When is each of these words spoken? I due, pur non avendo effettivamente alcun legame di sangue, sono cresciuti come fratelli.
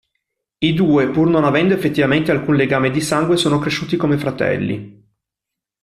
I 0.57 0.73
due, 0.73 1.11
pur 1.11 1.29
non 1.29 1.43
avendo 1.43 1.75
effettivamente 1.75 2.31
alcun 2.31 2.55
legame 2.55 2.89
di 2.89 3.01
sangue, 3.01 3.37
sono 3.37 3.59
cresciuti 3.59 3.97
come 3.97 4.17
fratelli. 4.17 5.05